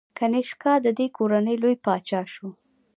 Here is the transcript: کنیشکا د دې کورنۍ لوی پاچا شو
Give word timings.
کنیشکا 0.17 0.73
د 0.85 0.87
دې 0.97 1.07
کورنۍ 1.17 1.55
لوی 1.61 1.75
پاچا 1.85 2.21
شو 2.33 2.47